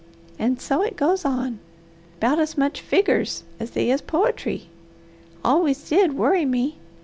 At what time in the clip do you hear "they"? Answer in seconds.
3.69-3.91